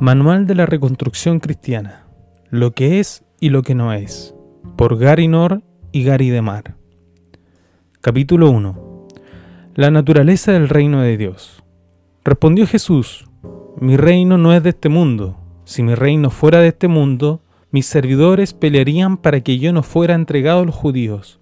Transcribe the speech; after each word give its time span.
Manual 0.00 0.46
de 0.46 0.54
la 0.54 0.64
Reconstrucción 0.64 1.40
Cristiana. 1.40 2.06
Lo 2.50 2.70
que 2.70 3.00
es 3.00 3.24
y 3.40 3.48
lo 3.48 3.62
que 3.62 3.74
no 3.74 3.92
es. 3.92 4.32
Por 4.76 4.96
Gary 4.96 5.26
Nor 5.26 5.62
y 5.90 6.04
Gary 6.04 6.30
de 6.30 6.40
Mar. 6.40 6.76
Capítulo 8.00 8.48
1. 8.48 9.08
La 9.74 9.90
naturaleza 9.90 10.52
del 10.52 10.68
reino 10.68 11.02
de 11.02 11.16
Dios. 11.16 11.64
Respondió 12.24 12.68
Jesús, 12.68 13.28
mi 13.80 13.96
reino 13.96 14.38
no 14.38 14.54
es 14.54 14.62
de 14.62 14.70
este 14.70 14.88
mundo. 14.88 15.36
Si 15.64 15.82
mi 15.82 15.96
reino 15.96 16.30
fuera 16.30 16.60
de 16.60 16.68
este 16.68 16.86
mundo, 16.86 17.40
mis 17.72 17.86
servidores 17.86 18.54
pelearían 18.54 19.16
para 19.16 19.40
que 19.40 19.58
yo 19.58 19.72
no 19.72 19.82
fuera 19.82 20.14
entregado 20.14 20.60
a 20.60 20.64
los 20.64 20.76
judíos. 20.76 21.40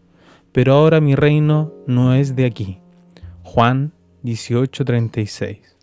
Pero 0.52 0.73
ahora 0.73 1.02
mi 1.02 1.15
reino 1.15 1.75
no 1.87 2.15
es 2.15 2.34
de 2.37 2.47
aquí. 2.47 2.79
Juan 3.43 3.93
18:36 4.23 5.76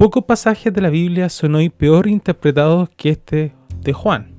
Pocos 0.00 0.24
pasajes 0.24 0.72
de 0.72 0.80
la 0.80 0.88
Biblia 0.88 1.28
son 1.28 1.56
hoy 1.56 1.68
peor 1.68 2.06
interpretados 2.06 2.88
que 2.96 3.10
este 3.10 3.52
de 3.82 3.92
Juan. 3.92 4.34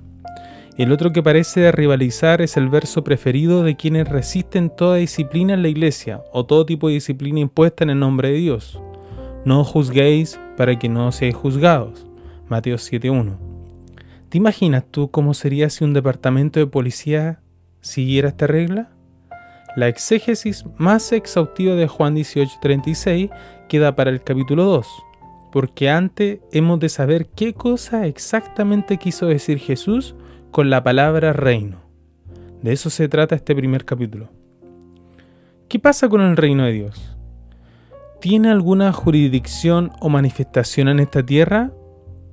El 0.76 0.92
otro 0.92 1.14
que 1.14 1.22
parece 1.22 1.72
rivalizar 1.72 2.42
es 2.42 2.58
el 2.58 2.68
verso 2.68 3.04
preferido 3.04 3.62
de 3.62 3.76
quienes 3.76 4.10
resisten 4.10 4.76
toda 4.76 4.96
disciplina 4.96 5.54
en 5.54 5.62
la 5.62 5.68
iglesia 5.68 6.24
o 6.34 6.48
todo 6.48 6.66
tipo 6.66 6.88
de 6.88 6.96
disciplina 6.96 7.42
impuesta 7.42 7.84
en 7.84 7.92
el 7.92 8.00
nombre 8.00 8.32
de 8.32 8.38
Dios. 8.38 8.82
No 9.46 9.64
juzguéis 9.64 10.40
para 10.58 10.80
que 10.80 10.90
no 10.90 11.12
seáis 11.12 11.36
juzgados. 11.36 12.08
Mateo 12.50 12.78
7.1. 12.78 13.38
¿Te 14.30 14.40
imaginas 14.40 14.84
tú 14.90 15.12
cómo 15.12 15.36
sería 15.36 15.70
si 15.70 15.84
un 15.84 15.94
departamento 15.94 16.60
de 16.60 16.66
policía 16.66 17.40
siguiera 17.82 18.30
esta 18.30 18.48
regla? 18.48 18.90
La 19.76 19.90
exégesis 19.90 20.66
más 20.78 21.12
exhaustiva 21.12 21.76
de 21.76 21.88
Juan 21.88 22.16
18.36 22.16 23.30
queda 23.70 23.96
para 23.96 24.10
el 24.10 24.24
capítulo 24.24 24.64
2 24.64 24.88
porque 25.52 25.90
antes 25.90 26.40
hemos 26.52 26.80
de 26.80 26.90
saber 26.90 27.28
qué 27.28 27.54
cosa 27.54 28.08
exactamente 28.08 28.98
quiso 28.98 29.28
decir 29.28 29.60
Jesús 29.60 30.16
con 30.52 30.70
la 30.70 30.84
palabra 30.84 31.34
reino. 31.34 31.82
De 32.62 32.74
eso 32.74 32.90
se 32.90 33.10
trata 33.10 33.36
este 33.36 33.56
primer 33.56 33.86
capítulo. 33.86 34.30
¿Qué 35.68 35.80
pasa 35.80 36.10
con 36.10 36.22
el 36.22 36.38
reino 36.38 36.66
de 36.66 36.74
Dios? 36.74 37.18
¿Tiene 38.20 38.50
alguna 38.50 38.92
jurisdicción 38.94 39.92
o 40.00 40.10
manifestación 40.10 40.88
en 40.90 41.00
esta 41.00 41.26
tierra? 41.26 41.72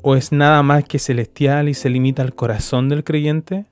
¿O 0.03 0.17
es 0.17 0.33
nada 0.33 0.63
más 0.63 0.85
que 0.85 0.99
celestial 0.99 1.69
y 1.69 1.75
se 1.75 1.89
limita 1.89 2.23
al 2.23 2.35
corazón 2.35 2.89
del 2.89 3.05
creyente? 3.05 3.67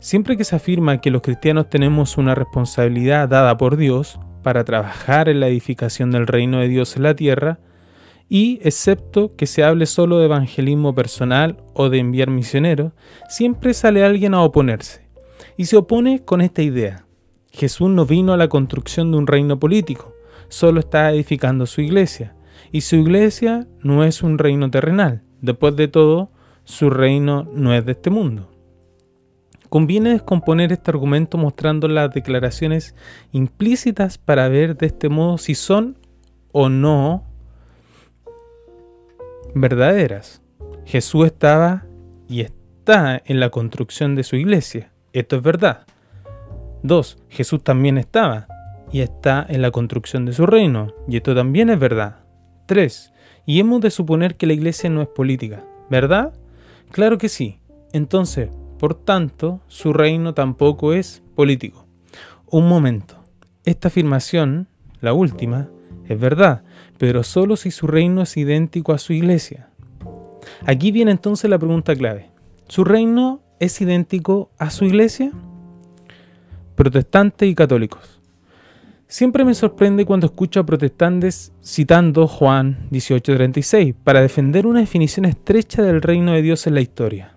Siempre 0.00 0.36
que 0.36 0.44
se 0.44 0.56
afirma 0.56 1.00
que 1.00 1.10
los 1.10 1.22
cristianos 1.22 1.68
tenemos 1.68 2.18
una 2.18 2.34
responsabilidad 2.34 3.28
dada 3.28 3.56
por 3.56 3.76
Dios 3.76 4.18
para 4.42 4.64
trabajar 4.64 5.28
en 5.28 5.40
la 5.40 5.48
edificación 5.48 6.10
del 6.10 6.26
reino 6.26 6.60
de 6.60 6.68
Dios 6.68 6.96
en 6.96 7.02
la 7.02 7.14
tierra, 7.14 7.58
y, 8.28 8.60
excepto 8.62 9.34
que 9.36 9.46
se 9.46 9.64
hable 9.64 9.86
solo 9.86 10.18
de 10.18 10.26
evangelismo 10.26 10.94
personal 10.94 11.62
o 11.72 11.88
de 11.88 11.98
enviar 11.98 12.30
misioneros, 12.30 12.92
siempre 13.28 13.72
sale 13.72 14.04
alguien 14.04 14.34
a 14.34 14.42
oponerse. 14.42 15.08
Y 15.56 15.64
se 15.64 15.76
opone 15.76 16.24
con 16.24 16.40
esta 16.40 16.62
idea. 16.62 17.06
Jesús 17.50 17.88
no 17.88 18.04
vino 18.04 18.32
a 18.32 18.36
la 18.36 18.48
construcción 18.48 19.10
de 19.10 19.18
un 19.18 19.26
reino 19.26 19.58
político, 19.58 20.14
solo 20.48 20.80
está 20.80 21.10
edificando 21.10 21.66
su 21.66 21.80
iglesia. 21.80 22.34
Y 22.70 22.82
su 22.82 22.96
iglesia 22.96 23.66
no 23.82 24.04
es 24.04 24.22
un 24.22 24.36
reino 24.36 24.70
terrenal. 24.70 25.22
Después 25.40 25.74
de 25.76 25.88
todo, 25.88 26.30
su 26.64 26.90
reino 26.90 27.48
no 27.54 27.72
es 27.72 27.84
de 27.86 27.92
este 27.92 28.10
mundo. 28.10 28.50
Conviene 29.70 30.10
descomponer 30.10 30.72
este 30.72 30.90
argumento 30.90 31.38
mostrando 31.38 31.88
las 31.88 32.12
declaraciones 32.12 32.94
implícitas 33.32 34.18
para 34.18 34.48
ver 34.48 34.76
de 34.76 34.86
este 34.86 35.08
modo 35.08 35.38
si 35.38 35.54
son 35.54 35.98
o 36.52 36.68
no 36.68 37.27
verdaderas. 39.54 40.42
Jesús 40.84 41.26
estaba 41.26 41.86
y 42.28 42.40
está 42.40 43.20
en 43.24 43.40
la 43.40 43.50
construcción 43.50 44.14
de 44.14 44.24
su 44.24 44.36
iglesia. 44.36 44.92
Esto 45.12 45.36
es 45.36 45.42
verdad. 45.42 45.86
2. 46.82 47.18
Jesús 47.28 47.62
también 47.62 47.98
estaba 47.98 48.46
y 48.92 49.00
está 49.00 49.44
en 49.48 49.62
la 49.62 49.70
construcción 49.70 50.24
de 50.24 50.32
su 50.32 50.46
reino. 50.46 50.94
Y 51.08 51.16
esto 51.16 51.34
también 51.34 51.70
es 51.70 51.78
verdad. 51.78 52.20
3. 52.66 53.12
Y 53.46 53.60
hemos 53.60 53.80
de 53.80 53.90
suponer 53.90 54.36
que 54.36 54.46
la 54.46 54.52
iglesia 54.52 54.90
no 54.90 55.02
es 55.02 55.08
política. 55.08 55.64
¿Verdad? 55.90 56.32
Claro 56.90 57.18
que 57.18 57.28
sí. 57.28 57.60
Entonces, 57.92 58.50
por 58.78 58.94
tanto, 58.94 59.60
su 59.68 59.92
reino 59.92 60.34
tampoco 60.34 60.92
es 60.92 61.22
político. 61.34 61.86
Un 62.46 62.68
momento. 62.68 63.16
Esta 63.64 63.88
afirmación, 63.88 64.68
la 65.00 65.12
última, 65.12 65.68
es 66.08 66.18
verdad, 66.18 66.62
pero 66.96 67.22
solo 67.22 67.56
si 67.56 67.70
su 67.70 67.86
reino 67.86 68.22
es 68.22 68.36
idéntico 68.36 68.92
a 68.92 68.98
su 68.98 69.12
iglesia. 69.12 69.68
Aquí 70.66 70.90
viene 70.90 71.10
entonces 71.10 71.48
la 71.50 71.58
pregunta 71.58 71.94
clave. 71.94 72.30
¿Su 72.66 72.84
reino 72.84 73.40
es 73.60 73.80
idéntico 73.80 74.50
a 74.58 74.70
su 74.70 74.86
iglesia? 74.86 75.30
Protestantes 76.74 77.48
y 77.48 77.54
católicos. 77.54 78.20
Siempre 79.06 79.44
me 79.44 79.54
sorprende 79.54 80.04
cuando 80.04 80.26
escucho 80.26 80.60
a 80.60 80.66
protestantes 80.66 81.52
citando 81.62 82.26
Juan 82.26 82.88
18:36 82.90 83.94
para 84.04 84.20
defender 84.20 84.66
una 84.66 84.80
definición 84.80 85.24
estrecha 85.24 85.82
del 85.82 86.02
reino 86.02 86.32
de 86.32 86.42
Dios 86.42 86.66
en 86.66 86.74
la 86.74 86.80
historia. 86.80 87.34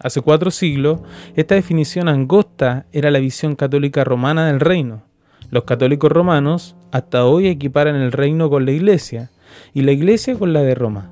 Hace 0.00 0.20
cuatro 0.20 0.52
siglos, 0.52 1.00
esta 1.34 1.56
definición 1.56 2.08
angosta 2.08 2.86
era 2.92 3.10
la 3.10 3.18
visión 3.18 3.56
católica 3.56 4.04
romana 4.04 4.46
del 4.46 4.60
reino, 4.60 5.02
los 5.50 5.64
católicos 5.64 6.10
romanos 6.12 6.76
hasta 6.90 7.24
hoy 7.26 7.48
equiparan 7.48 7.96
el 7.96 8.12
reino 8.12 8.48
con 8.50 8.64
la 8.64 8.72
iglesia 8.72 9.30
y 9.74 9.82
la 9.82 9.92
iglesia 9.92 10.38
con 10.38 10.52
la 10.52 10.62
de 10.62 10.74
Roma. 10.74 11.10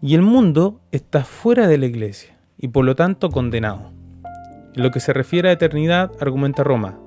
Y 0.00 0.14
el 0.14 0.22
mundo 0.22 0.80
está 0.90 1.24
fuera 1.24 1.68
de 1.68 1.78
la 1.78 1.86
iglesia 1.86 2.36
y 2.58 2.68
por 2.68 2.84
lo 2.84 2.96
tanto 2.96 3.30
condenado. 3.30 3.92
En 4.74 4.82
lo 4.82 4.90
que 4.90 5.00
se 5.00 5.12
refiere 5.12 5.48
a 5.48 5.52
eternidad, 5.52 6.12
argumenta 6.20 6.64
Roma. 6.64 6.98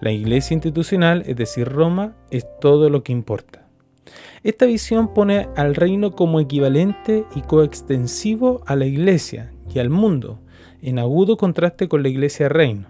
La 0.00 0.10
iglesia 0.10 0.54
institucional, 0.54 1.22
es 1.26 1.36
decir, 1.36 1.68
Roma, 1.68 2.14
es 2.30 2.46
todo 2.60 2.90
lo 2.90 3.02
que 3.02 3.12
importa. 3.12 3.66
Esta 4.42 4.66
visión 4.66 5.12
pone 5.12 5.48
al 5.56 5.74
reino 5.74 6.12
como 6.12 6.40
equivalente 6.40 7.24
y 7.34 7.42
coextensivo 7.42 8.62
a 8.66 8.76
la 8.76 8.86
iglesia 8.86 9.52
y 9.72 9.78
al 9.78 9.90
mundo, 9.90 10.40
en 10.80 10.98
agudo 10.98 11.36
contraste 11.36 11.88
con 11.88 12.02
la 12.02 12.08
iglesia 12.08 12.48
reino, 12.48 12.88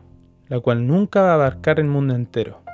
la 0.49 0.61
cual 0.61 0.87
nunca 0.87 1.23
va 1.23 1.31
a 1.31 1.35
abarcar 1.35 1.81
el 1.81 1.87
mundo 1.87 2.15
entero. 2.15 2.68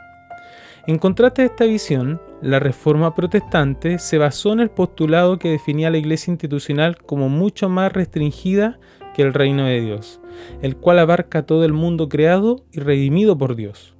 En 0.86 0.98
contraste 0.98 1.40
a 1.40 1.46
esta 1.46 1.64
visión, 1.64 2.20
la 2.42 2.58
reforma 2.58 3.14
protestante 3.14 3.98
se 3.98 4.18
basó 4.18 4.52
en 4.52 4.60
el 4.60 4.68
postulado 4.68 5.38
que 5.38 5.48
definía 5.48 5.90
la 5.90 5.96
iglesia 5.96 6.30
institucional 6.30 6.98
como 6.98 7.30
mucho 7.30 7.70
más 7.70 7.90
restringida 7.90 8.78
que 9.14 9.22
el 9.22 9.32
reino 9.32 9.64
de 9.64 9.80
Dios, 9.80 10.20
el 10.60 10.76
cual 10.76 10.98
abarca 10.98 11.46
todo 11.46 11.64
el 11.64 11.72
mundo 11.72 12.10
creado 12.10 12.66
y 12.70 12.80
redimido 12.80 13.38
por 13.38 13.56
Dios. 13.56 13.94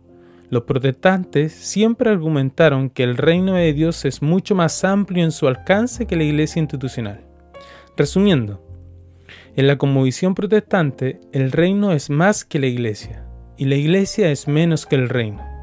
Los 0.51 0.65
protestantes 0.65 1.53
siempre 1.53 2.11
argumentaron 2.11 2.91
que 2.91 3.03
el 3.03 3.17
reino 3.17 3.55
de 3.55 3.73
Dios 3.73 4.05
es 4.05 4.21
mucho 4.21 4.55
más 4.55 4.85
amplio 4.85 5.25
en 5.25 5.33
su 5.33 5.49
alcance 5.49 6.07
que 6.07 6.17
la 6.17 6.25
iglesia 6.25 6.61
institucional. 6.61 7.25
Resumiendo, 7.97 8.63
en 9.57 9.69
la 9.69 9.79
conmovisión 9.79 10.35
protestante, 10.35 11.19
el 11.33 11.51
reino 11.51 11.93
es 11.93 12.11
más 12.11 12.45
que 12.45 12.59
la 12.59 12.67
iglesia, 12.67 13.25
y 13.57 13.65
la 13.65 13.77
iglesia 13.77 14.31
es 14.31 14.49
menos 14.49 14.85
que 14.85 14.97
el 14.97 15.09
reino. 15.09 15.54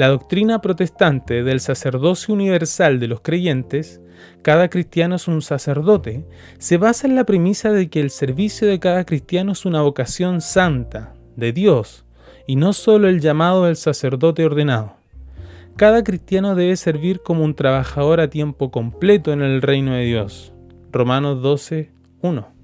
La 0.00 0.08
doctrina 0.08 0.62
protestante 0.62 1.42
del 1.42 1.60
sacerdocio 1.60 2.32
universal 2.32 3.00
de 3.00 3.06
los 3.06 3.20
creyentes, 3.20 4.00
cada 4.40 4.70
cristiano 4.70 5.16
es 5.16 5.28
un 5.28 5.42
sacerdote, 5.42 6.24
se 6.56 6.78
basa 6.78 7.06
en 7.06 7.14
la 7.14 7.24
premisa 7.24 7.70
de 7.70 7.90
que 7.90 8.00
el 8.00 8.08
servicio 8.08 8.66
de 8.66 8.80
cada 8.80 9.04
cristiano 9.04 9.52
es 9.52 9.66
una 9.66 9.82
vocación 9.82 10.40
santa, 10.40 11.12
de 11.36 11.52
Dios, 11.52 12.06
y 12.46 12.56
no 12.56 12.72
solo 12.72 13.08
el 13.08 13.20
llamado 13.20 13.66
del 13.66 13.76
sacerdote 13.76 14.42
ordenado. 14.42 14.96
Cada 15.76 16.02
cristiano 16.02 16.54
debe 16.54 16.76
servir 16.76 17.20
como 17.20 17.44
un 17.44 17.54
trabajador 17.54 18.22
a 18.22 18.30
tiempo 18.30 18.70
completo 18.70 19.34
en 19.34 19.42
el 19.42 19.60
reino 19.60 19.92
de 19.92 20.06
Dios. 20.06 20.54
Romanos 20.92 21.42
12, 21.42 21.90
1. 22.22 22.59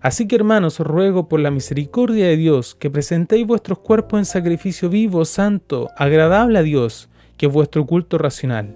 Así 0.00 0.28
que 0.28 0.36
hermanos, 0.36 0.80
os 0.80 0.86
ruego 0.86 1.28
por 1.28 1.40
la 1.40 1.50
misericordia 1.50 2.26
de 2.26 2.36
Dios 2.36 2.74
que 2.74 2.90
presentéis 2.90 3.46
vuestros 3.46 3.78
cuerpos 3.78 4.18
en 4.18 4.24
sacrificio 4.24 4.88
vivo, 4.88 5.24
santo, 5.24 5.90
agradable 5.96 6.58
a 6.58 6.62
Dios, 6.62 7.08
que 7.36 7.46
es 7.46 7.52
vuestro 7.52 7.86
culto 7.86 8.18
racional. 8.18 8.74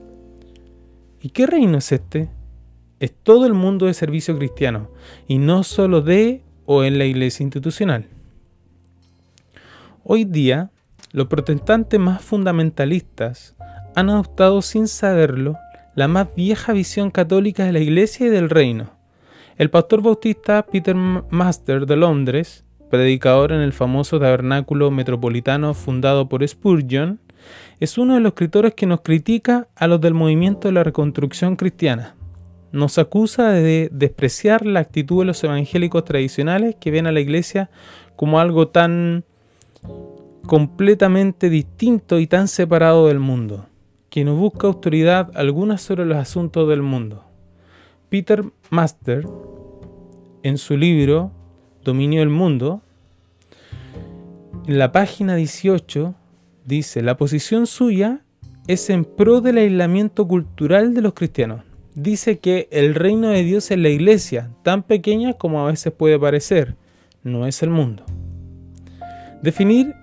¿Y 1.22 1.30
qué 1.30 1.46
reino 1.46 1.78
es 1.78 1.92
este? 1.92 2.28
Es 2.98 3.12
todo 3.14 3.46
el 3.46 3.54
mundo 3.54 3.86
de 3.86 3.94
servicio 3.94 4.36
cristiano, 4.36 4.88
y 5.28 5.38
no 5.38 5.62
solo 5.62 6.00
de 6.00 6.42
o 6.66 6.84
en 6.84 6.98
la 6.98 7.04
iglesia 7.04 7.44
institucional. 7.44 8.06
Hoy 10.04 10.24
día, 10.24 10.70
los 11.12 11.26
protestantes 11.26 12.00
más 12.00 12.22
fundamentalistas 12.22 13.54
han 13.94 14.10
adoptado 14.10 14.62
sin 14.62 14.88
saberlo 14.88 15.56
la 15.94 16.08
más 16.08 16.34
vieja 16.34 16.72
visión 16.72 17.10
católica 17.10 17.64
de 17.64 17.72
la 17.72 17.80
iglesia 17.80 18.26
y 18.26 18.30
del 18.30 18.48
reino 18.48 18.99
el 19.60 19.68
pastor 19.68 20.00
bautista 20.00 20.64
Peter 20.64 20.96
Master 20.96 21.84
de 21.84 21.94
Londres, 21.94 22.64
predicador 22.88 23.52
en 23.52 23.60
el 23.60 23.74
famoso 23.74 24.18
tabernáculo 24.18 24.90
metropolitano 24.90 25.74
fundado 25.74 26.30
por 26.30 26.48
Spurgeon, 26.48 27.20
es 27.78 27.98
uno 27.98 28.14
de 28.14 28.20
los 28.20 28.30
escritores 28.30 28.72
que 28.72 28.86
nos 28.86 29.02
critica 29.02 29.68
a 29.76 29.86
los 29.86 30.00
del 30.00 30.14
movimiento 30.14 30.68
de 30.68 30.72
la 30.72 30.82
reconstrucción 30.82 31.56
cristiana. 31.56 32.14
nos 32.72 32.96
acusa 32.96 33.50
de 33.50 33.90
despreciar 33.92 34.64
la 34.64 34.80
actitud 34.80 35.18
de 35.20 35.26
los 35.26 35.44
evangélicos 35.44 36.06
tradicionales 36.06 36.76
que 36.80 36.90
ven 36.90 37.06
a 37.06 37.12
la 37.12 37.20
iglesia 37.20 37.68
como 38.16 38.40
algo 38.40 38.68
tan 38.68 39.24
completamente 40.46 41.50
distinto 41.50 42.18
y 42.18 42.26
tan 42.26 42.48
separado 42.48 43.08
del 43.08 43.18
mundo, 43.18 43.66
que 44.08 44.24
no 44.24 44.36
busca 44.36 44.68
autoridad 44.68 45.30
alguna 45.34 45.76
sobre 45.76 46.06
los 46.06 46.16
asuntos 46.16 46.66
del 46.66 46.80
mundo. 46.80 47.26
Peter 48.10 48.42
Master, 48.70 49.24
en 50.42 50.58
su 50.58 50.76
libro 50.76 51.30
Dominio 51.84 52.20
del 52.20 52.28
Mundo, 52.28 52.82
en 54.66 54.78
la 54.78 54.90
página 54.90 55.36
18 55.36 56.14
dice, 56.66 57.02
la 57.02 57.16
posición 57.16 57.68
suya 57.68 58.24
es 58.66 58.90
en 58.90 59.04
pro 59.04 59.40
del 59.40 59.58
aislamiento 59.58 60.26
cultural 60.26 60.92
de 60.92 61.02
los 61.02 61.14
cristianos. 61.14 61.62
Dice 61.94 62.40
que 62.40 62.68
el 62.72 62.96
reino 62.96 63.28
de 63.28 63.44
Dios 63.44 63.70
es 63.70 63.78
la 63.78 63.88
iglesia, 63.88 64.50
tan 64.64 64.82
pequeña 64.82 65.34
como 65.34 65.60
a 65.60 65.70
veces 65.70 65.92
puede 65.92 66.18
parecer, 66.18 66.74
no 67.22 67.46
es 67.46 67.62
el 67.62 67.70
mundo. 67.70 68.04
Definir 69.40 69.94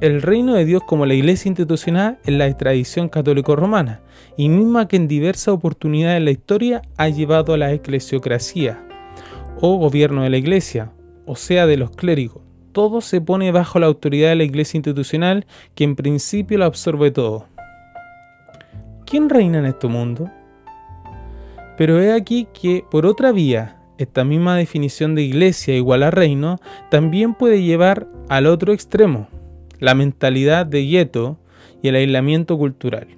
el 0.00 0.22
reino 0.22 0.54
de 0.54 0.64
Dios 0.64 0.82
como 0.86 1.04
la 1.04 1.12
iglesia 1.12 1.48
institucional 1.50 2.18
es 2.24 2.32
la 2.32 2.56
tradición 2.56 3.10
católico-romana, 3.10 4.00
y 4.36 4.48
misma 4.48 4.88
que 4.88 4.96
en 4.96 5.08
diversas 5.08 5.48
oportunidades 5.48 6.18
en 6.18 6.24
la 6.24 6.30
historia 6.30 6.82
ha 6.96 7.08
llevado 7.08 7.52
a 7.52 7.58
la 7.58 7.72
eclesiocracia, 7.72 8.82
o 9.60 9.76
gobierno 9.76 10.22
de 10.22 10.30
la 10.30 10.38
iglesia, 10.38 10.90
o 11.26 11.36
sea, 11.36 11.66
de 11.66 11.76
los 11.76 11.90
clérigos. 11.90 12.42
Todo 12.72 13.02
se 13.02 13.20
pone 13.20 13.52
bajo 13.52 13.78
la 13.78 13.86
autoridad 13.86 14.30
de 14.30 14.36
la 14.36 14.44
iglesia 14.44 14.78
institucional, 14.78 15.44
que 15.74 15.84
en 15.84 15.96
principio 15.96 16.56
lo 16.56 16.64
absorbe 16.64 17.10
todo. 17.10 17.46
¿Quién 19.04 19.28
reina 19.28 19.58
en 19.58 19.66
este 19.66 19.88
mundo? 19.88 20.30
Pero 21.76 22.00
he 22.00 22.12
aquí 22.12 22.46
que, 22.58 22.84
por 22.90 23.04
otra 23.04 23.32
vía, 23.32 23.76
esta 23.98 24.24
misma 24.24 24.56
definición 24.56 25.14
de 25.14 25.22
iglesia 25.22 25.76
igual 25.76 26.04
a 26.04 26.10
reino 26.10 26.58
también 26.90 27.34
puede 27.34 27.62
llevar 27.62 28.06
al 28.30 28.46
otro 28.46 28.72
extremo, 28.72 29.28
la 29.80 29.94
mentalidad 29.94 30.66
de 30.66 30.86
gueto 30.86 31.38
y 31.82 31.88
el 31.88 31.96
aislamiento 31.96 32.56
cultural. 32.56 33.08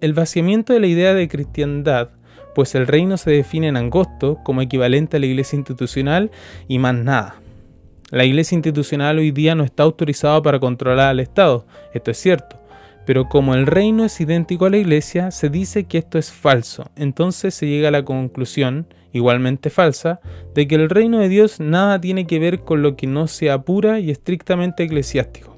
El 0.00 0.14
vaciamiento 0.14 0.72
de 0.72 0.80
la 0.80 0.86
idea 0.86 1.14
de 1.14 1.28
cristiandad, 1.28 2.10
pues 2.54 2.74
el 2.74 2.86
reino 2.86 3.16
se 3.16 3.30
define 3.30 3.68
en 3.68 3.76
angosto 3.76 4.38
como 4.42 4.62
equivalente 4.62 5.18
a 5.18 5.20
la 5.20 5.26
iglesia 5.26 5.56
institucional 5.56 6.30
y 6.66 6.78
más 6.78 6.94
nada. 6.94 7.36
La 8.10 8.24
iglesia 8.24 8.56
institucional 8.56 9.18
hoy 9.18 9.30
día 9.30 9.54
no 9.54 9.62
está 9.62 9.84
autorizada 9.84 10.42
para 10.42 10.58
controlar 10.58 11.10
al 11.10 11.20
Estado, 11.20 11.64
esto 11.94 12.10
es 12.10 12.18
cierto, 12.18 12.58
pero 13.06 13.28
como 13.28 13.54
el 13.54 13.66
reino 13.66 14.04
es 14.04 14.20
idéntico 14.20 14.66
a 14.66 14.70
la 14.70 14.78
iglesia, 14.78 15.30
se 15.30 15.48
dice 15.48 15.84
que 15.84 15.98
esto 15.98 16.18
es 16.18 16.32
falso. 16.32 16.90
Entonces 16.96 17.54
se 17.54 17.66
llega 17.66 17.88
a 17.88 17.92
la 17.92 18.04
conclusión, 18.04 18.86
igualmente 19.12 19.70
falsa, 19.70 20.20
de 20.54 20.66
que 20.66 20.74
el 20.74 20.90
reino 20.90 21.18
de 21.18 21.28
Dios 21.28 21.60
nada 21.60 22.00
tiene 22.00 22.26
que 22.26 22.38
ver 22.38 22.60
con 22.60 22.82
lo 22.82 22.96
que 22.96 23.06
no 23.06 23.26
sea 23.26 23.62
pura 23.62 24.00
y 24.00 24.10
estrictamente 24.10 24.82
eclesiástico. 24.84 25.49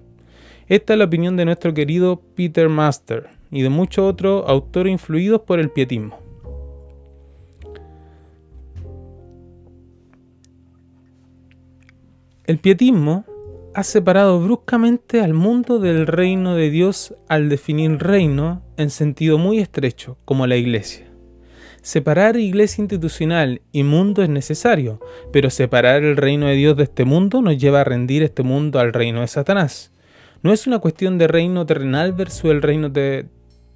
Esta 0.69 0.93
es 0.93 0.99
la 0.99 1.05
opinión 1.05 1.37
de 1.37 1.44
nuestro 1.44 1.75
querido 1.75 2.20
Peter 2.35 2.69
Master 2.69 3.31
y 3.50 3.62
de 3.62 3.69
muchos 3.69 4.05
otros 4.11 4.44
autores 4.47 4.93
influidos 4.93 5.43
por 5.43 5.59
el 5.59 5.70
pietismo. 5.70 6.19
El 12.44 12.59
pietismo 12.59 13.25
ha 13.75 13.85
separado 13.85 14.41
bruscamente 14.41 15.20
al 15.20 15.32
mundo 15.32 15.79
del 15.79 16.06
reino 16.06 16.55
de 16.55 16.70
Dios 16.70 17.15
al 17.29 17.49
definir 17.49 17.99
reino 17.99 18.62
en 18.76 18.91
sentido 18.91 19.38
muy 19.38 19.58
estrecho, 19.58 20.19
como 20.25 20.47
la 20.47 20.56
iglesia. 20.56 21.06
Separar 21.82 22.37
iglesia 22.37 22.82
institucional 22.82 23.62
y 23.73 23.82
mundo 23.82 24.23
es 24.23 24.29
necesario, 24.29 25.00
pero 25.32 25.50
separar 25.50 26.05
el 26.05 26.17
reino 26.17 26.47
de 26.47 26.55
Dios 26.55 26.76
de 26.76 26.85
este 26.85 27.05
mundo 27.05 27.43
nos 27.43 27.58
lleva 27.58 27.81
a 27.81 27.85
rendir 27.85 28.23
este 28.23 28.43
mundo 28.43 28.79
al 28.79 28.93
reino 28.93 29.20
de 29.20 29.29
Satanás. 29.29 29.92
No 30.43 30.53
es 30.53 30.67
una 30.67 30.81
cuestión 30.81 31.19
de 31.19 31.29
reino 31.29 31.65
terrenal 31.67 32.12
versus 32.12 32.50
el 32.50 32.62
reino 32.62 32.91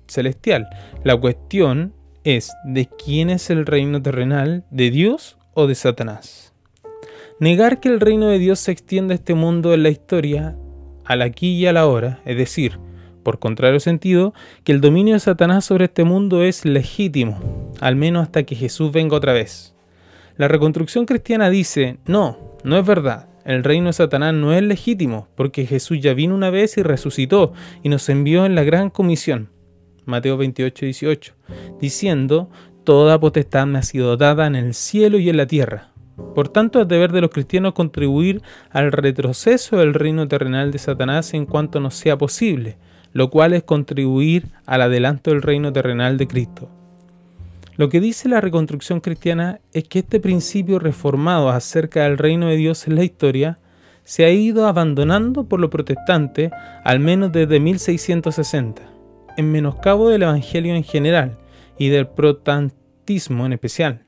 celestial. 0.09 0.69
La 1.05 1.17
cuestión 1.17 1.95
es 2.25 2.53
de 2.65 2.89
quién 2.89 3.31
es 3.31 3.51
el 3.51 3.67
reino 3.67 4.03
terrenal, 4.03 4.65
de 4.71 4.91
Dios 4.91 5.39
o 5.55 5.69
de 5.69 5.77
Satanás. 5.77 6.53
Negar 7.39 7.79
que 7.79 7.89
el 7.89 8.01
reino 8.01 8.27
de 8.27 8.41
Dios 8.41 8.59
se 8.59 8.73
extiende 8.73 9.15
a 9.15 9.17
este 9.17 9.35
mundo 9.35 9.75
en 9.75 9.85
la 9.85 9.91
historia, 9.91 10.57
al 11.05 11.23
aquí 11.23 11.53
y 11.53 11.67
a 11.67 11.73
la 11.73 11.87
hora, 11.87 12.21
es 12.25 12.37
decir, 12.37 12.81
por 13.23 13.39
contrario 13.39 13.79
sentido, 13.79 14.35
que 14.65 14.73
el 14.73 14.81
dominio 14.81 15.15
de 15.15 15.21
Satanás 15.21 15.65
sobre 15.65 15.85
este 15.85 16.03
mundo 16.03 16.43
es 16.43 16.65
legítimo, 16.65 17.73
al 17.81 17.95
menos 17.95 18.25
hasta 18.25 18.43
que 18.43 18.57
Jesús 18.57 18.91
venga 18.91 19.17
otra 19.17 19.33
vez. 19.33 19.77
La 20.37 20.49
reconstrucción 20.49 21.07
cristiana 21.07 21.49
dice, 21.49 21.99
no, 22.07 22.57
no 22.65 22.77
es 22.77 22.85
verdad, 22.85 23.29
el 23.47 23.63
reino 23.63 23.87
de 23.87 23.93
Satanás 23.93 24.35
no 24.35 24.53
es 24.53 24.63
legítimo, 24.63 25.29
porque 25.37 25.67
Jesús 25.67 26.01
ya 26.01 26.15
vino 26.15 26.35
una 26.35 26.51
vez 26.51 26.77
y 26.79 26.83
resucitó 26.83 27.53
y 27.83 27.89
nos 27.89 28.09
envió 28.09 28.45
en 28.45 28.57
la 28.57 28.65
gran 28.65 28.91
comisión. 28.91 29.51
Mateo 30.05 30.37
28, 30.37 30.85
18, 30.85 31.35
diciendo, 31.81 32.51
Toda 32.83 33.21
potestad 33.21 33.67
me 33.67 33.79
ha 33.79 33.83
sido 33.83 34.17
dada 34.17 34.47
en 34.47 34.57
el 34.57 34.75
cielo 34.75 35.19
y 35.19 35.29
en 35.29 35.37
la 35.37 35.47
tierra. 35.47 35.93
Por 36.35 36.49
tanto, 36.49 36.81
es 36.81 36.89
deber 36.89 37.13
de 37.13 37.21
los 37.21 37.31
cristianos 37.31 37.73
contribuir 37.73 38.43
al 38.71 38.91
retroceso 38.91 39.77
del 39.77 39.95
reino 39.95 40.27
terrenal 40.27 40.73
de 40.73 40.79
Satanás 40.79 41.33
en 41.35 41.47
cuanto 41.47 41.79
nos 41.79 41.95
sea 41.95 42.19
posible, 42.19 42.79
lo 43.13 43.31
cual 43.31 43.53
es 43.53 43.63
contribuir 43.63 44.47
al 44.67 44.83
adelanto 44.83 45.31
del 45.31 45.43
reino 45.43 45.73
terrenal 45.73 46.17
de 46.19 46.27
Cristo. 46.27 46.71
Lo 47.77 47.91
que 47.91 48.01
dice 48.01 48.29
la 48.29 48.41
reconstrucción 48.41 49.01
cristiana 49.01 49.61
es 49.73 49.85
que 49.85 49.99
este 49.99 50.19
principio 50.19 50.79
reformado 50.79 51.51
acerca 51.51 52.05
del 52.05 52.17
reino 52.17 52.49
de 52.49 52.57
Dios 52.57 52.87
en 52.87 52.95
la 52.95 53.05
historia 53.05 53.59
se 54.03 54.25
ha 54.25 54.31
ido 54.31 54.67
abandonando 54.67 55.45
por 55.45 55.61
los 55.61 55.69
protestantes 55.69 56.51
al 56.85 57.01
menos 57.01 57.33
desde 57.33 57.61
1660, 57.61 58.83
en 59.37 59.53
menoscabo 59.53 60.09
del 60.09 60.23
Evangelio 60.23 60.75
en 60.75 60.85
general 60.85 61.37
y 61.77 61.89
del 61.89 62.09
protestantismo 62.09 63.45
en 63.45 63.53
especial. 63.53 64.07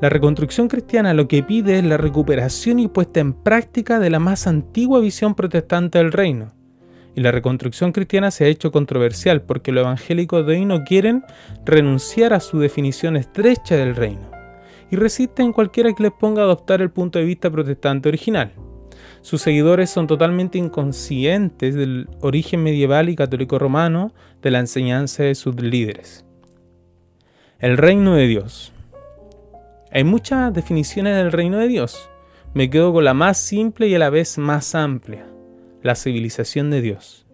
La 0.00 0.08
reconstrucción 0.08 0.66
cristiana 0.66 1.14
lo 1.14 1.28
que 1.28 1.44
pide 1.44 1.78
es 1.78 1.84
la 1.84 1.98
recuperación 1.98 2.80
y 2.80 2.88
puesta 2.88 3.20
en 3.20 3.34
práctica 3.34 4.00
de 4.00 4.10
la 4.10 4.18
más 4.18 4.48
antigua 4.48 4.98
visión 4.98 5.34
protestante 5.34 5.98
del 5.98 6.12
reino. 6.12 6.52
Y 7.16 7.22
la 7.22 7.32
reconstrucción 7.32 7.92
cristiana 7.92 8.30
se 8.30 8.44
ha 8.44 8.48
hecho 8.48 8.70
controversial 8.70 9.42
porque 9.42 9.72
los 9.72 9.82
evangélicos 9.82 10.46
de 10.46 10.52
hoy 10.52 10.64
no 10.66 10.84
quieren 10.84 11.24
renunciar 11.64 12.34
a 12.34 12.40
su 12.40 12.60
definición 12.60 13.16
estrecha 13.16 13.74
del 13.76 13.96
reino 13.96 14.30
y 14.90 14.96
resisten 14.96 15.52
cualquiera 15.52 15.92
que 15.92 16.02
les 16.02 16.12
ponga 16.12 16.42
a 16.42 16.44
adoptar 16.44 16.80
el 16.82 16.90
punto 16.90 17.18
de 17.18 17.24
vista 17.24 17.50
protestante 17.50 18.08
original. 18.08 18.52
Sus 19.22 19.42
seguidores 19.42 19.90
son 19.90 20.06
totalmente 20.06 20.58
inconscientes 20.58 21.74
del 21.74 22.08
origen 22.20 22.62
medieval 22.62 23.08
y 23.08 23.16
católico 23.16 23.58
romano 23.58 24.12
de 24.42 24.50
la 24.50 24.60
enseñanza 24.60 25.24
de 25.24 25.34
sus 25.34 25.56
líderes. 25.56 26.24
El 27.58 27.76
reino 27.76 28.14
de 28.14 28.26
Dios. 28.26 28.72
Hay 29.90 30.04
muchas 30.04 30.52
definiciones 30.52 31.16
del 31.16 31.32
reino 31.32 31.58
de 31.58 31.68
Dios. 31.68 32.08
Me 32.54 32.70
quedo 32.70 32.92
con 32.92 33.04
la 33.04 33.14
más 33.14 33.38
simple 33.38 33.88
y 33.88 33.94
a 33.94 33.98
la 33.98 34.10
vez 34.10 34.38
más 34.38 34.74
amplia, 34.74 35.26
la 35.82 35.94
civilización 35.94 36.70
de 36.70 36.80
Dios. 36.80 37.26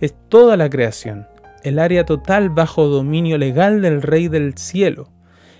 Es 0.00 0.14
toda 0.28 0.56
la 0.56 0.68
creación, 0.68 1.26
el 1.62 1.78
área 1.78 2.04
total 2.04 2.50
bajo 2.50 2.86
dominio 2.86 3.38
legal 3.38 3.80
del 3.82 4.02
Rey 4.02 4.28
del 4.28 4.56
cielo. 4.56 5.10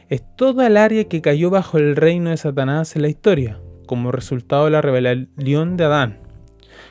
Es 0.08 0.22
toda 0.36 0.66
el 0.66 0.76
área 0.76 1.04
que 1.04 1.22
cayó 1.22 1.50
bajo 1.50 1.78
el 1.78 1.96
reino 1.96 2.30
de 2.30 2.36
Satanás 2.36 2.94
en 2.94 3.02
la 3.02 3.08
historia, 3.08 3.60
como 3.86 4.12
resultado 4.12 4.66
de 4.66 4.70
la 4.70 4.82
rebelión 4.82 5.76
de 5.76 5.84
Adán. 5.84 6.20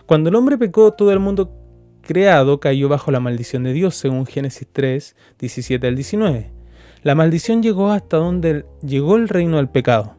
Cuando 0.06 0.30
el 0.30 0.36
hombre 0.36 0.58
pecó, 0.58 0.94
todo 0.94 1.12
el 1.12 1.20
mundo 1.20 1.52
creado 2.02 2.60
cayó 2.60 2.90
bajo 2.90 3.12
la 3.12 3.20
maldición 3.20 3.64
de 3.64 3.74
Dios, 3.74 3.96
según 3.96 4.26
Génesis 4.26 4.68
3, 4.72 5.16
17 5.40 5.88
al 5.88 5.96
19. 5.96 6.52
La 7.04 7.16
maldición 7.16 7.62
llegó 7.62 7.92
hasta 7.92 8.18
donde 8.18 8.66
llegó 8.82 9.16
el 9.16 9.30
reino 9.30 9.58
del 9.58 9.70
pecado. 9.70 10.18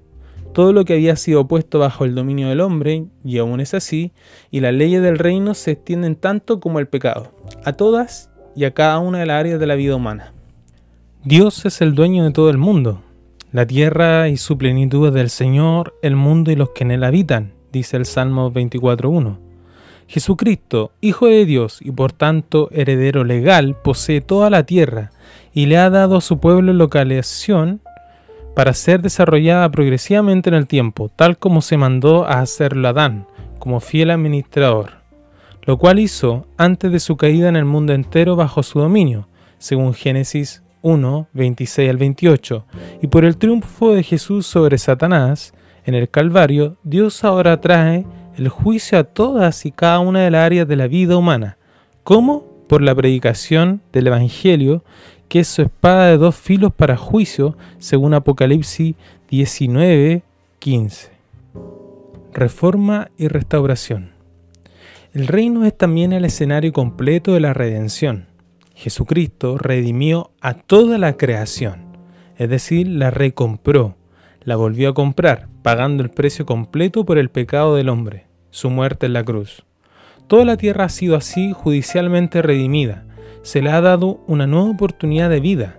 Todo 0.55 0.73
lo 0.73 0.85
que 0.85 0.93
había 0.93 1.17
sido 1.17 1.49
puesto 1.49 1.81
bajo 1.81 2.05
el 2.05 2.15
dominio 2.15 2.49
del 2.49 2.61
hombre, 2.61 3.07
y 3.25 3.39
aún 3.39 3.59
es 3.59 3.75
así, 3.75 4.13
y 4.53 4.61
las 4.61 4.73
leyes 4.73 5.03
del 5.03 5.19
reino 5.19 5.53
se 5.53 5.73
extienden 5.73 6.15
tanto 6.15 6.61
como 6.61 6.79
el 6.79 6.87
pecado, 6.87 7.33
a 7.65 7.73
todas 7.73 8.31
y 8.55 8.65
a 8.65 8.73
cada 8.73 9.01
una 9.01 9.19
de 9.19 9.27
las 9.27 9.41
áreas 9.41 9.59
de 9.59 9.67
la 9.67 9.75
vida 9.75 9.97
humana. 9.97 10.33
Dios 11.25 11.67
es 11.67 11.81
el 11.81 11.97
dueño 11.97 12.23
de 12.23 12.31
todo 12.31 12.51
el 12.51 12.59
mundo. 12.59 13.03
La 13.51 13.67
tierra 13.67 14.29
y 14.29 14.37
su 14.37 14.57
plenitud 14.57 15.09
es 15.09 15.15
del 15.15 15.29
Señor, 15.29 15.99
el 16.03 16.15
mundo 16.15 16.53
y 16.53 16.55
los 16.57 16.71
que 16.71 16.85
en 16.85 16.93
él 16.93 17.03
habitan, 17.03 17.53
dice 17.73 17.97
el 17.97 18.07
Salmo 18.07 18.53
24.1. 18.53 19.39
Jesucristo, 20.07 20.93
Hijo 21.01 21.27
de 21.27 21.47
Dios 21.47 21.81
y 21.83 21.91
por 21.91 22.13
tanto 22.13 22.69
heredero 22.71 23.25
legal, 23.25 23.75
posee 23.83 24.21
toda 24.21 24.51
la 24.51 24.65
tierra 24.65 25.11
y 25.53 25.67
le 25.67 25.79
ha 25.79 25.91
dado 25.91 26.19
a 26.19 26.21
su 26.21 26.39
pueblo 26.39 26.73
localización 26.73 27.81
para 28.55 28.73
ser 28.73 29.03
desarrollada 29.03 29.69
progresivamente 29.71 30.49
en 30.49 30.55
el 30.55 30.67
tiempo, 30.67 31.11
tal 31.15 31.39
como 31.39 31.61
se 31.61 31.77
mandó 31.77 32.25
a 32.25 32.41
hacerlo 32.41 32.89
Adán, 32.89 33.27
como 33.59 33.81
fiel 33.81 34.11
administrador, 34.11 34.93
lo 35.63 35.79
cual 35.79 35.99
hizo 35.99 36.47
antes 36.57 36.93
de 36.93 37.01
su 37.01 37.17
caída 37.17 37.49
en 37.49 37.57
el 37.57 37.65
mundo 37.65 37.93
entero 37.93 38.37
bajo 38.37 38.63
su 38.63 38.79
dominio, 38.79 39.29
según 39.59 39.95
Génesis 39.95 40.63
1, 40.83 41.29
26 41.33 41.91
al 41.91 41.97
28, 41.97 42.67
y 43.03 43.07
por 43.07 43.25
el 43.25 43.39
triunfo 43.39 43.95
de 43.95 44.03
Jesús 44.03 44.47
sobre 44.47 44.79
Satanás 44.79 45.55
en 45.87 45.95
el 45.95 46.09
Calvario, 46.09 46.77
Dios 46.83 47.25
ahora 47.25 47.61
trae 47.61 48.07
el 48.37 48.49
juicio 48.49 48.99
a 48.99 49.05
todas 49.05 49.65
y 49.65 49.71
cada 49.71 50.01
una 50.01 50.21
de 50.21 50.31
las 50.31 50.45
áreas 50.45 50.69
de 50.69 50.77
la 50.77 50.87
vida 50.87 51.17
humana. 51.17 51.57
¿Cómo? 52.03 52.45
Por 52.69 52.83
la 52.83 52.95
predicación 52.95 53.81
del 53.93 54.09
Evangelio, 54.09 54.85
que 55.29 55.41
es 55.41 55.49
su 55.49 55.63
espada 55.63 56.07
de 56.07 56.19
dos 56.19 56.37
filos 56.37 56.73
para 56.73 56.97
juicio, 56.97 57.57
según 57.79 58.15
Apocalipsis 58.15 58.95
19, 59.31 60.23
15. 60.59 61.11
Reforma 62.33 63.11
y 63.17 63.29
restauración. 63.29 64.13
El 65.13 65.29
reino 65.29 65.65
es 65.65 65.77
también 65.77 66.13
el 66.13 66.25
escenario 66.25 66.73
completo 66.73 67.35
de 67.35 67.41
la 67.41 67.55
redención. 67.55 68.27
Jesucristo 68.75 69.59
redimió 69.59 70.33
a 70.41 70.55
toda 70.55 70.99
la 70.99 71.17
creación, 71.17 71.97
es 72.37 72.51
decir, 72.51 72.89
la 72.89 73.11
recompró, 73.11 73.97
la 74.43 74.57
volvió 74.57 74.91
a 74.91 74.95
comprar, 74.95 75.49
pagando 75.63 76.03
el 76.03 76.11
precio 76.11 76.45
completo 76.45 77.05
por 77.05 77.19
el 77.19 77.31
pecado 77.31 77.77
del 77.77 77.89
hombre, 77.89 78.27
su 78.51 78.71
muerte 78.71 79.07
en 79.07 79.13
la 79.13 79.23
cruz. 79.23 79.65
Toda 80.27 80.45
la 80.45 80.57
tierra 80.57 80.87
ha 80.87 80.89
sido 80.89 81.17
así 81.17 81.53
judicialmente 81.53 82.43
redimida, 82.43 83.05
se 83.45 83.61
le 83.61 83.71
ha 83.71 83.83
dado 83.83 84.25
una 84.27 84.47
nueva 84.47 84.71
oportunidad 84.71 85.29
de 85.29 85.39
vida. 85.39 85.79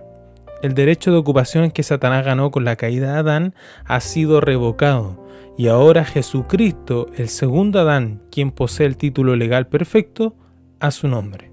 El 0.62 0.74
derecho 0.74 1.10
de 1.10 1.18
ocupación 1.18 1.72
que 1.72 1.82
Satanás 1.82 2.24
ganó 2.24 2.52
con 2.52 2.64
la 2.64 2.76
caída 2.76 3.12
de 3.12 3.18
Adán 3.18 3.54
ha 3.84 4.00
sido 4.00 4.40
revocado, 4.40 5.26
y 5.58 5.66
ahora 5.66 6.04
Jesucristo, 6.04 7.08
el 7.16 7.28
segundo 7.28 7.80
Adán, 7.80 8.22
quien 8.30 8.52
posee 8.52 8.86
el 8.86 8.96
título 8.96 9.34
legal 9.34 9.66
perfecto, 9.66 10.36
a 10.78 10.92
su 10.92 11.08
nombre. 11.08 11.50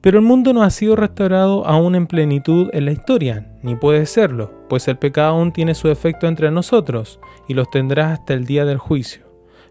Pero 0.00 0.20
el 0.20 0.24
mundo 0.24 0.52
no 0.52 0.62
ha 0.62 0.70
sido 0.70 0.94
restaurado 0.94 1.66
aún 1.66 1.96
en 1.96 2.06
plenitud 2.06 2.70
en 2.72 2.84
la 2.84 2.92
historia, 2.92 3.58
ni 3.62 3.74
puede 3.74 4.06
serlo, 4.06 4.52
pues 4.68 4.86
el 4.86 4.98
pecado 4.98 5.30
aún 5.30 5.50
tiene 5.50 5.74
su 5.74 5.88
efecto 5.88 6.28
entre 6.28 6.52
nosotros 6.52 7.18
y 7.48 7.54
los 7.54 7.68
tendrá 7.70 8.12
hasta 8.12 8.34
el 8.34 8.46
día 8.46 8.64
del 8.64 8.78
juicio. 8.78 9.27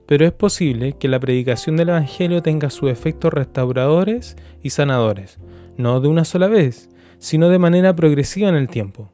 Pero 0.07 0.25
es 0.25 0.31
posible 0.31 0.93
que 0.93 1.07
la 1.07 1.19
predicación 1.19 1.77
del 1.77 1.89
Evangelio 1.89 2.41
tenga 2.41 2.69
sus 2.69 2.89
efectos 2.89 3.33
restauradores 3.33 4.35
y 4.63 4.71
sanadores, 4.71 5.39
no 5.77 5.99
de 5.99 6.07
una 6.07 6.25
sola 6.25 6.47
vez, 6.47 6.89
sino 7.19 7.49
de 7.49 7.59
manera 7.59 7.95
progresiva 7.95 8.49
en 8.49 8.55
el 8.55 8.69
tiempo. 8.69 9.11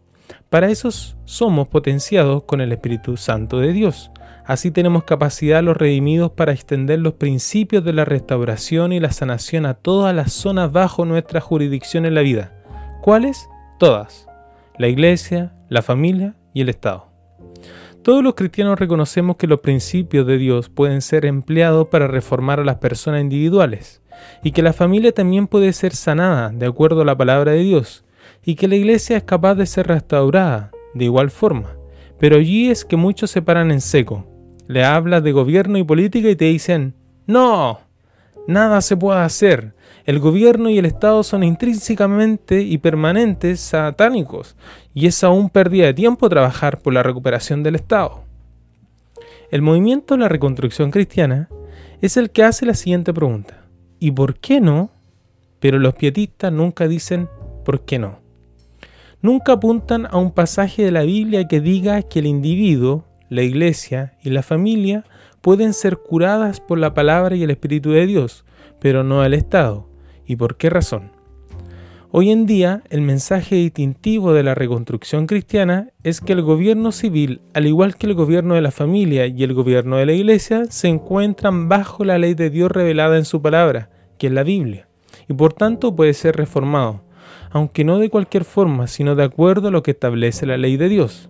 Para 0.49 0.69
eso 0.69 0.89
somos 1.25 1.67
potenciados 1.67 2.43
con 2.43 2.61
el 2.61 2.71
Espíritu 2.71 3.17
Santo 3.17 3.59
de 3.59 3.73
Dios, 3.73 4.11
Así 4.45 4.71
tenemos 4.71 5.05
capacidad 5.05 5.63
los 5.63 5.77
redimidos 5.77 6.31
para 6.31 6.51
extender 6.51 6.99
los 6.99 7.13
principios 7.13 7.85
de 7.85 7.93
la 7.93 8.03
restauración 8.03 8.91
y 8.91 8.99
la 8.99 9.11
sanación 9.11 9.65
a 9.65 9.73
todas 9.73 10.13
las 10.13 10.33
zonas 10.33 10.71
bajo 10.71 11.05
nuestra 11.05 11.39
jurisdicción 11.39 12.05
en 12.05 12.13
la 12.13 12.21
vida. 12.21 12.51
¿Cuáles? 13.01 13.47
Todas. 13.79 14.27
La 14.77 14.89
iglesia, 14.89 15.53
la 15.69 15.81
familia 15.81 16.35
y 16.53 16.61
el 16.61 16.69
Estado. 16.69 17.12
Todos 18.03 18.23
los 18.23 18.35
cristianos 18.35 18.79
reconocemos 18.79 19.37
que 19.37 19.47
los 19.47 19.61
principios 19.61 20.27
de 20.27 20.37
Dios 20.37 20.69
pueden 20.69 21.01
ser 21.01 21.25
empleados 21.25 21.87
para 21.87 22.07
reformar 22.07 22.59
a 22.59 22.65
las 22.65 22.77
personas 22.77 23.21
individuales 23.21 24.01
y 24.43 24.51
que 24.51 24.61
la 24.61 24.73
familia 24.73 25.13
también 25.13 25.47
puede 25.47 25.73
ser 25.73 25.95
sanada 25.95 26.49
de 26.49 26.65
acuerdo 26.65 27.01
a 27.01 27.05
la 27.05 27.17
palabra 27.17 27.53
de 27.53 27.59
Dios 27.59 28.03
y 28.43 28.55
que 28.55 28.67
la 28.67 28.75
iglesia 28.75 29.17
es 29.17 29.23
capaz 29.23 29.55
de 29.55 29.65
ser 29.65 29.87
restaurada 29.87 30.71
de 30.93 31.05
igual 31.05 31.31
forma. 31.31 31.77
Pero 32.19 32.35
allí 32.35 32.69
es 32.69 32.85
que 32.85 32.97
muchos 32.97 33.31
se 33.31 33.41
paran 33.41 33.71
en 33.71 33.81
seco 33.81 34.27
le 34.67 34.83
hablas 34.83 35.23
de 35.23 35.31
gobierno 35.31 35.77
y 35.77 35.83
política 35.83 36.29
y 36.29 36.35
te 36.35 36.45
dicen, 36.45 36.95
no, 37.27 37.79
nada 38.47 38.81
se 38.81 38.97
puede 38.97 39.19
hacer. 39.19 39.75
El 40.05 40.19
gobierno 40.19 40.69
y 40.69 40.77
el 40.77 40.85
Estado 40.85 41.23
son 41.23 41.43
intrínsecamente 41.43 42.61
y 42.61 42.77
permanentes 42.77 43.61
satánicos 43.61 44.55
y 44.93 45.07
es 45.07 45.23
aún 45.23 45.49
pérdida 45.49 45.85
de 45.85 45.93
tiempo 45.93 46.27
trabajar 46.27 46.79
por 46.79 46.93
la 46.93 47.03
recuperación 47.03 47.63
del 47.63 47.75
Estado. 47.75 48.23
El 49.49 49.61
movimiento 49.61 50.15
de 50.15 50.21
la 50.21 50.29
reconstrucción 50.29 50.91
cristiana 50.91 51.47
es 52.01 52.17
el 52.17 52.31
que 52.31 52.43
hace 52.43 52.65
la 52.65 52.73
siguiente 52.73 53.13
pregunta. 53.13 53.65
¿Y 53.99 54.11
por 54.11 54.35
qué 54.35 54.59
no? 54.59 54.91
Pero 55.59 55.79
los 55.79 55.93
pietistas 55.93 56.51
nunca 56.51 56.87
dicen 56.87 57.29
por 57.63 57.85
qué 57.85 57.99
no. 57.99 58.19
Nunca 59.21 59.53
apuntan 59.53 60.07
a 60.11 60.17
un 60.17 60.31
pasaje 60.31 60.83
de 60.83 60.91
la 60.91 61.03
Biblia 61.03 61.47
que 61.47 61.61
diga 61.61 62.01
que 62.01 62.19
el 62.19 62.25
individuo 62.25 63.05
la 63.33 63.41
iglesia 63.41 64.13
y 64.21 64.29
la 64.29 64.43
familia 64.43 65.05
pueden 65.41 65.73
ser 65.73 65.97
curadas 65.97 66.59
por 66.59 66.77
la 66.77 66.93
palabra 66.93 67.35
y 67.35 67.43
el 67.43 67.49
Espíritu 67.49 67.91
de 67.91 68.05
Dios, 68.05 68.45
pero 68.79 69.03
no 69.03 69.23
el 69.25 69.33
Estado. 69.33 69.92
¿Y 70.25 70.35
por 70.35 70.57
qué 70.57 70.69
razón? 70.69 71.11
Hoy 72.15 72.29
en 72.29 72.45
día, 72.45 72.83
el 72.91 73.01
mensaje 73.01 73.55
distintivo 73.55 74.33
de 74.33 74.43
la 74.43 74.53
reconstrucción 74.53 75.25
cristiana 75.25 75.89
es 76.03 76.21
que 76.21 76.33
el 76.33 76.43
gobierno 76.43 76.91
civil, 76.91 77.41
al 77.55 77.65
igual 77.65 77.95
que 77.95 78.05
el 78.05 78.13
gobierno 78.13 78.53
de 78.53 78.61
la 78.61 78.69
familia 78.69 79.25
y 79.25 79.43
el 79.43 79.55
gobierno 79.55 79.97
de 79.97 80.05
la 80.05 80.13
iglesia, 80.13 80.65
se 80.65 80.89
encuentran 80.89 81.69
bajo 81.69 82.05
la 82.05 82.19
ley 82.19 82.35
de 82.35 82.51
Dios 82.51 82.71
revelada 82.71 83.17
en 83.17 83.25
su 83.25 83.41
palabra, 83.41 83.89
que 84.19 84.27
es 84.27 84.33
la 84.33 84.43
Biblia, 84.43 84.87
y 85.27 85.33
por 85.33 85.53
tanto 85.53 85.95
puede 85.95 86.13
ser 86.13 86.35
reformado, 86.35 87.01
aunque 87.49 87.83
no 87.83 87.97
de 87.97 88.11
cualquier 88.11 88.43
forma, 88.45 88.85
sino 88.85 89.15
de 89.15 89.23
acuerdo 89.23 89.69
a 89.69 89.71
lo 89.71 89.81
que 89.81 89.91
establece 89.91 90.45
la 90.45 90.57
ley 90.57 90.77
de 90.77 90.89
Dios. 90.89 91.29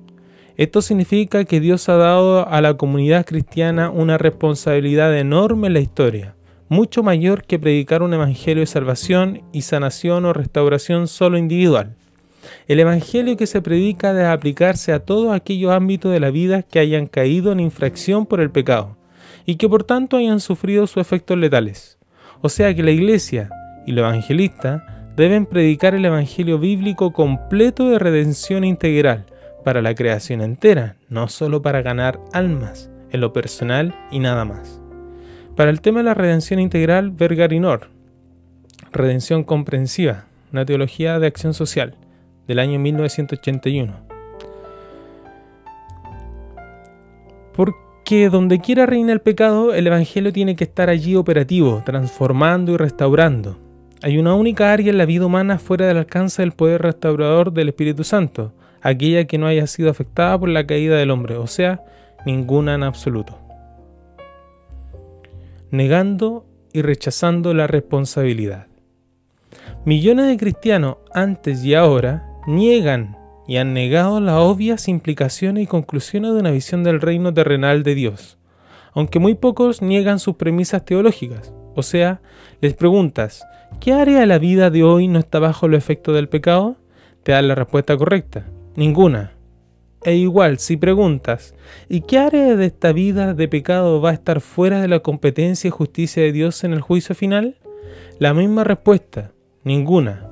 Esto 0.58 0.82
significa 0.82 1.46
que 1.46 1.62
Dios 1.62 1.88
ha 1.88 1.96
dado 1.96 2.46
a 2.46 2.60
la 2.60 2.76
comunidad 2.76 3.26
cristiana 3.26 3.90
una 3.90 4.18
responsabilidad 4.18 5.18
enorme 5.18 5.68
en 5.68 5.74
la 5.76 5.80
historia, 5.80 6.36
mucho 6.74 7.04
mayor 7.04 7.44
que 7.44 7.60
predicar 7.60 8.02
un 8.02 8.14
evangelio 8.14 8.62
de 8.62 8.68
salvación 8.68 9.44
y 9.54 9.62
sanación 9.62 10.26
o 10.26 10.34
restauración 10.34 11.08
solo 11.08 11.38
individual. 11.38 11.96
El 12.68 12.80
evangelio 12.80 13.38
que 13.38 13.46
se 13.46 13.62
predica 13.62 14.12
debe 14.14 14.28
aplicarse 14.28 14.92
a 14.92 15.00
todos 15.00 15.34
aquellos 15.34 15.72
ámbitos 15.72 16.12
de 16.12 16.20
la 16.20 16.32
vida 16.32 16.64
que 16.64 16.80
hayan 16.80 17.06
caído 17.06 17.52
en 17.52 17.60
infracción 17.60 18.26
por 18.26 18.42
el 18.42 18.50
pecado 18.50 18.98
y 19.46 19.56
que 19.56 19.70
por 19.70 19.84
tanto 19.84 20.18
hayan 20.18 20.40
sufrido 20.40 20.88
sus 20.88 21.02
efectos 21.02 21.38
letales. 21.38 22.00
O 22.42 22.50
sea 22.50 22.74
que 22.74 22.84
la 22.84 22.92
iglesia 22.92 23.50
y 23.86 23.92
los 23.92 24.04
evangelistas 24.04 24.82
deben 25.16 25.46
predicar 25.46 25.94
el 25.94 26.04
evangelio 26.04 26.58
bíblico 26.58 27.14
completo 27.14 27.90
de 27.90 28.00
redención 28.00 28.64
integral 28.64 29.28
para 29.64 29.82
la 29.82 29.94
creación 29.94 30.42
entera, 30.42 30.96
no 31.08 31.28
solo 31.28 31.62
para 31.62 31.84
ganar 31.84 32.20
almas 32.34 32.90
en 33.12 33.22
lo 33.22 33.32
personal 33.32 33.96
y 34.12 34.20
nada 34.20 34.44
más. 34.44 34.83
Para 35.56 35.70
el 35.70 35.82
tema 35.82 36.00
de 36.00 36.06
la 36.06 36.16
redención 36.16 36.60
integral, 36.60 37.12
ver 37.12 37.36
Garinor, 37.36 37.90
Redención 38.92 39.44
Comprensiva, 39.44 40.26
una 40.52 40.66
teología 40.66 41.20
de 41.20 41.28
acción 41.28 41.54
social, 41.54 41.96
del 42.48 42.58
año 42.58 42.80
1981. 42.80 43.94
Porque 47.54 48.30
donde 48.32 48.62
quiera 48.62 48.88
reina 48.88 49.14
el 49.14 49.22
pecado, 49.22 49.76
el 49.76 49.86
Evangelio 49.86 50.34
tiene 50.34 50.56
que 50.56 50.64
estar 50.64 50.90
allí 50.90 51.16
operativo, 51.16 51.84
transformando 51.86 52.72
y 52.72 52.78
restaurando. 52.78 53.60
Hay 54.02 54.18
una 54.18 54.34
única 54.34 54.74
área 54.74 54.90
en 54.90 54.98
la 54.98 55.06
vida 55.06 55.28
humana 55.28 55.60
fuera 55.60 55.86
del 55.86 55.98
alcance 55.98 56.42
del 56.42 56.54
poder 56.54 56.82
restaurador 56.82 57.54
del 57.54 57.70
Espíritu 57.70 58.04
Santo, 58.04 58.54
aquella 58.82 59.26
que 59.26 59.38
no 59.38 59.46
haya 59.46 59.68
sido 59.68 59.92
afectada 59.92 60.40
por 60.40 60.50
la 60.50 60.66
caída 60.66 60.98
del 60.98 61.12
hombre, 61.12 61.36
o 61.36 61.46
sea, 61.46 61.84
ninguna 62.26 62.74
en 62.74 62.82
absoluto. 62.82 63.43
Negando 65.74 66.46
y 66.72 66.84
rechazando 66.84 67.56
la 67.56 67.66
responsabilidad. 67.66 68.68
Millones 69.86 70.28
de 70.28 70.38
cristianos 70.38 70.98
antes 71.12 71.66
y 71.66 71.74
ahora 71.74 72.30
niegan 72.46 73.18
y 73.48 73.58
han 73.58 73.74
negado 73.74 74.20
las 74.20 74.36
obvias 74.36 74.88
implicaciones 74.88 75.64
y 75.64 75.66
conclusiones 75.66 76.34
de 76.34 76.42
una 76.42 76.52
visión 76.52 76.84
del 76.84 77.02
reino 77.02 77.34
terrenal 77.34 77.82
de 77.82 77.96
Dios, 77.96 78.38
aunque 78.94 79.18
muy 79.18 79.34
pocos 79.34 79.82
niegan 79.82 80.20
sus 80.20 80.36
premisas 80.36 80.86
teológicas. 80.86 81.52
O 81.74 81.82
sea, 81.82 82.22
les 82.62 82.76
preguntas, 82.76 83.44
¿qué 83.80 83.94
área 83.94 84.20
de 84.20 84.28
la 84.28 84.38
vida 84.38 84.70
de 84.70 84.84
hoy 84.84 85.08
no 85.08 85.18
está 85.18 85.40
bajo 85.40 85.68
los 85.68 85.80
efectos 85.80 86.14
del 86.14 86.30
pecado? 86.30 86.76
Te 87.24 87.32
dan 87.32 87.48
la 87.48 87.56
respuesta 87.56 87.98
correcta. 87.98 88.46
Ninguna. 88.76 89.33
E 90.06 90.16
igual, 90.16 90.60
si 90.60 90.76
preguntas, 90.76 91.56
¿y 91.88 92.02
qué 92.02 92.18
área 92.18 92.58
de 92.58 92.66
esta 92.66 92.92
vida 92.92 93.34
de 93.34 93.48
pecado 93.48 94.02
va 94.02 94.10
a 94.10 94.14
estar 94.14 94.42
fuera 94.42 94.82
de 94.82 94.90
la 94.90 95.00
competencia 95.00 95.70
y 95.70 95.72
justicia 95.72 96.22
de 96.24 96.34
Dios 96.34 96.66
en 96.66 96.74
el 96.74 96.82
juicio 96.82 97.16
final? 97.16 97.56
La 98.20 98.34
misma 98.34 98.66
respuesta, 98.66 99.32
ninguna. 99.64 100.28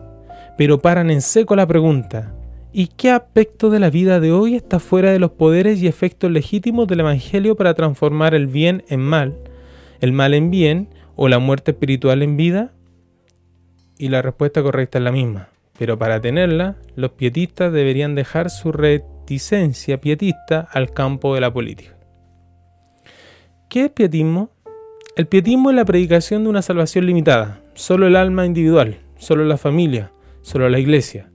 Pero 0.58 0.82
paran 0.82 1.10
en 1.10 1.22
seco 1.22 1.56
la 1.56 1.66
pregunta, 1.66 2.34
¿y 2.74 2.88
qué 2.88 3.12
aspecto 3.12 3.70
de 3.70 3.80
la 3.80 3.90
vida 3.90 4.20
de 4.20 4.34
hoy 4.34 4.56
está 4.56 4.80
fuera 4.80 5.12
de 5.12 5.20
los 5.20 5.32
poderes 5.32 5.82
y 5.82 5.88
efectos 5.88 6.30
legítimos 6.30 6.88
del 6.88 7.00
Evangelio 7.00 7.56
para 7.56 7.74
transformar 7.74 8.34
el 8.34 8.48
bien 8.48 8.84
en 8.90 9.00
mal, 9.00 9.38
el 10.02 10.12
mal 10.12 10.34
en 10.34 10.52
bien 10.52 10.90
o 11.16 11.30
la 11.30 11.40
muerte 11.40 11.72
espiritual 11.72 12.24
en 12.24 12.36
vida? 12.36 12.74
Y 13.98 14.10
la 14.10 14.22
respuesta 14.22 14.62
correcta 14.62 14.98
es 14.98 15.04
la 15.06 15.14
misma. 15.14 15.48
Pero 15.80 15.98
para 15.98 16.20
tenerla, 16.20 16.76
los 16.96 17.12
pietistas 17.12 17.72
deberían 17.72 18.16
dejar 18.16 18.50
su 18.50 18.72
reticencia 19.22 20.02
pietista 20.02 20.68
al 20.72 20.92
campo 20.92 21.36
de 21.36 21.42
la 21.42 21.54
política. 21.54 21.96
¿Qué 23.70 23.86
es 23.86 23.92
pietismo? 23.92 24.50
El 25.16 25.28
pietismo 25.28 25.70
es 25.70 25.76
la 25.76 25.86
predicación 25.86 26.44
de 26.44 26.50
una 26.50 26.62
salvación 26.62 27.06
limitada, 27.06 27.62
solo 27.74 28.08
el 28.08 28.16
alma 28.16 28.46
individual, 28.46 28.98
solo 29.18 29.46
la 29.46 29.58
familia, 29.58 30.12
solo 30.42 30.70
la 30.70 30.80
iglesia. 30.80 31.32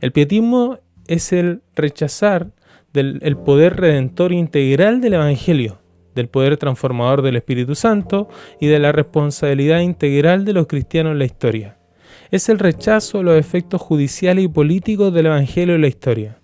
El 0.00 0.12
pietismo 0.12 0.78
es 1.06 1.32
el 1.32 1.62
rechazar 1.74 2.52
del 2.92 3.18
el 3.22 3.36
poder 3.36 3.76
redentor 3.76 4.32
integral 4.32 5.00
del 5.00 5.14
Evangelio, 5.14 5.80
del 6.14 6.28
poder 6.28 6.56
transformador 6.56 7.22
del 7.22 7.36
Espíritu 7.36 7.74
Santo 7.74 8.28
y 8.60 8.68
de 8.68 8.78
la 8.78 8.92
responsabilidad 8.92 9.80
integral 9.80 10.44
de 10.44 10.52
los 10.52 10.66
cristianos 10.68 11.12
en 11.12 11.18
la 11.18 11.24
historia. 11.24 11.78
Es 12.30 12.48
el 12.48 12.58
rechazo 12.58 13.18
a 13.18 13.22
los 13.22 13.36
efectos 13.36 13.80
judiciales 13.82 14.44
y 14.44 14.48
políticos 14.48 15.12
del 15.12 15.26
Evangelio 15.26 15.74
en 15.74 15.80
la 15.80 15.88
historia. 15.88 16.38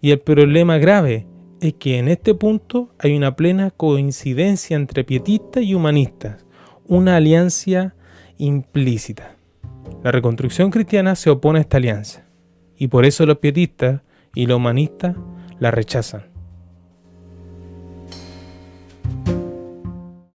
Y 0.00 0.10
el 0.10 0.20
problema 0.20 0.78
grave 0.78 1.26
es 1.60 1.74
que 1.74 1.98
en 1.98 2.08
este 2.08 2.34
punto 2.34 2.90
hay 2.98 3.16
una 3.16 3.36
plena 3.36 3.70
coincidencia 3.70 4.76
entre 4.76 5.04
pietistas 5.04 5.62
y 5.62 5.74
humanistas, 5.74 6.44
una 6.86 7.16
alianza 7.16 7.94
implícita. 8.38 9.36
La 10.02 10.12
reconstrucción 10.12 10.70
cristiana 10.70 11.16
se 11.16 11.30
opone 11.30 11.58
a 11.58 11.62
esta 11.62 11.78
alianza, 11.78 12.26
y 12.76 12.88
por 12.88 13.04
eso 13.04 13.24
los 13.26 13.38
pietistas 13.38 14.02
y 14.34 14.46
los 14.46 14.58
humanistas 14.58 15.16
la 15.58 15.70
rechazan. 15.70 16.35